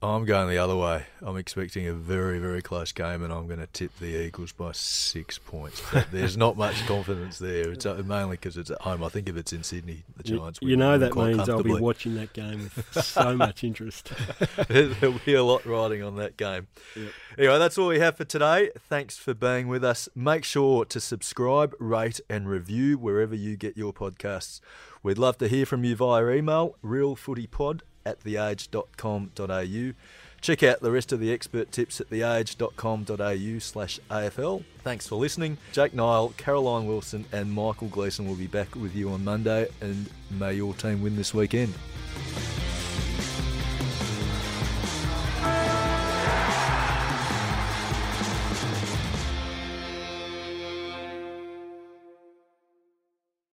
I'm 0.00 0.24
going 0.26 0.48
the 0.48 0.58
other 0.58 0.76
way. 0.76 1.06
I'm 1.22 1.36
expecting 1.36 1.88
a 1.88 1.92
very, 1.92 2.38
very 2.38 2.62
close 2.62 2.92
game, 2.92 3.24
and 3.24 3.32
I'm 3.32 3.48
going 3.48 3.58
to 3.58 3.66
tip 3.66 3.90
the 3.98 4.26
Eagles 4.26 4.52
by 4.52 4.70
six 4.70 5.38
points. 5.38 5.82
But 5.92 6.12
there's 6.12 6.36
not 6.36 6.56
much 6.56 6.86
confidence 6.86 7.40
there. 7.40 7.72
It's 7.72 7.84
uh, 7.84 8.00
mainly 8.06 8.36
because 8.36 8.56
it's 8.56 8.70
at 8.70 8.80
home. 8.82 9.02
I 9.02 9.08
think 9.08 9.28
if 9.28 9.36
it's 9.36 9.52
in 9.52 9.64
Sydney, 9.64 10.04
the 10.16 10.22
Giants. 10.22 10.60
You, 10.62 10.68
you 10.68 10.76
know 10.76 10.98
that 10.98 11.16
means 11.16 11.48
I'll 11.48 11.64
be 11.64 11.74
watching 11.74 12.14
that 12.14 12.32
game 12.32 12.70
with 12.76 13.04
so 13.04 13.36
much 13.36 13.64
interest. 13.64 14.12
There'll 14.68 15.18
be 15.24 15.34
a 15.34 15.42
lot 15.42 15.66
riding 15.66 16.04
on 16.04 16.14
that 16.16 16.36
game. 16.36 16.68
Yep. 16.94 17.10
Anyway, 17.36 17.58
that's 17.58 17.76
all 17.76 17.88
we 17.88 17.98
have 17.98 18.16
for 18.16 18.24
today. 18.24 18.70
Thanks 18.78 19.16
for 19.16 19.34
being 19.34 19.66
with 19.66 19.82
us. 19.82 20.08
Make 20.14 20.44
sure 20.44 20.84
to 20.84 21.00
subscribe, 21.00 21.74
rate, 21.80 22.20
and 22.30 22.48
review 22.48 22.98
wherever 22.98 23.34
you 23.34 23.56
get 23.56 23.76
your 23.76 23.92
podcasts. 23.92 24.60
We'd 25.02 25.18
love 25.18 25.38
to 25.38 25.48
hear 25.48 25.66
from 25.66 25.82
you 25.82 25.96
via 25.96 26.28
email, 26.30 26.76
realfootypod 26.84 27.80
at 28.08 28.20
theage.com.au. 28.20 29.92
Check 30.40 30.62
out 30.62 30.80
the 30.80 30.92
rest 30.92 31.12
of 31.12 31.18
the 31.18 31.32
expert 31.32 31.72
tips 31.72 32.00
at 32.00 32.10
theage.com.au 32.10 33.58
slash 33.58 34.00
AFL. 34.10 34.64
Thanks 34.84 35.06
for 35.06 35.16
listening. 35.16 35.58
Jake 35.72 35.94
Niall, 35.94 36.32
Caroline 36.36 36.86
Wilson, 36.86 37.24
and 37.32 37.52
Michael 37.52 37.88
Gleeson 37.88 38.26
will 38.26 38.36
be 38.36 38.46
back 38.46 38.74
with 38.76 38.94
you 38.94 39.10
on 39.10 39.24
Monday, 39.24 39.68
and 39.80 40.08
may 40.30 40.54
your 40.54 40.74
team 40.74 41.02
win 41.02 41.16
this 41.16 41.34
weekend. 41.34 41.74